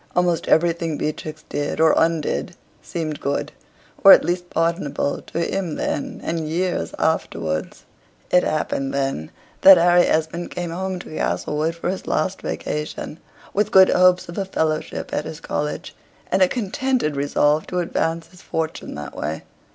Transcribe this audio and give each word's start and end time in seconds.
Almost 0.15 0.47
everything 0.47 0.97
Beatrix 0.97 1.43
did 1.47 1.79
or 1.79 1.93
undid 1.95 2.55
seemed 2.81 3.19
good, 3.19 3.51
or 4.03 4.11
at 4.13 4.25
least 4.25 4.49
pardonable, 4.49 5.21
to 5.27 5.39
him 5.41 5.75
then, 5.75 6.19
and 6.23 6.49
years 6.49 6.95
afterwards. 6.97 7.85
It 8.31 8.41
happened, 8.43 8.95
then, 8.95 9.29
that 9.61 9.77
Harry 9.77 10.07
Esmond 10.07 10.49
came 10.49 10.71
home 10.71 10.97
to 11.01 11.15
Castlewood 11.15 11.75
for 11.75 11.91
his 11.91 12.07
last 12.07 12.41
vacation, 12.41 13.19
with 13.53 13.69
good 13.69 13.89
hopes 13.89 14.27
of 14.27 14.39
a 14.39 14.45
fellowship 14.45 15.13
at 15.13 15.25
his 15.25 15.39
college, 15.39 15.95
and 16.31 16.41
a 16.41 16.47
contented 16.47 17.15
resolve 17.15 17.67
to 17.67 17.77
advance 17.77 18.29
his 18.29 18.41
fortune 18.41 18.95
that 18.95 19.15
way. 19.15 19.43